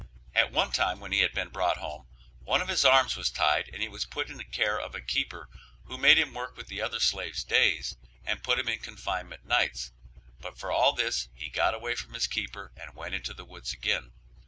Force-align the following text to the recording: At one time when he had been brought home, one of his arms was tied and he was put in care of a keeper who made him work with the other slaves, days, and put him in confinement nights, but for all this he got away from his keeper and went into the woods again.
At 0.33 0.51
one 0.51 0.71
time 0.71 0.99
when 0.99 1.11
he 1.11 1.19
had 1.19 1.31
been 1.31 1.49
brought 1.49 1.77
home, 1.77 2.07
one 2.39 2.59
of 2.59 2.69
his 2.69 2.83
arms 2.83 3.15
was 3.15 3.29
tied 3.29 3.69
and 3.71 3.83
he 3.83 3.87
was 3.87 4.03
put 4.07 4.29
in 4.31 4.43
care 4.45 4.79
of 4.79 4.95
a 4.95 4.99
keeper 4.99 5.47
who 5.83 5.95
made 5.99 6.17
him 6.17 6.33
work 6.33 6.57
with 6.57 6.69
the 6.69 6.81
other 6.81 6.99
slaves, 6.99 7.43
days, 7.43 7.95
and 8.25 8.41
put 8.41 8.57
him 8.57 8.67
in 8.67 8.79
confinement 8.79 9.45
nights, 9.45 9.91
but 10.39 10.57
for 10.57 10.71
all 10.71 10.93
this 10.93 11.27
he 11.35 11.49
got 11.51 11.75
away 11.75 11.93
from 11.93 12.15
his 12.15 12.25
keeper 12.25 12.71
and 12.75 12.95
went 12.95 13.13
into 13.13 13.35
the 13.35 13.45
woods 13.45 13.73
again. 13.73 14.11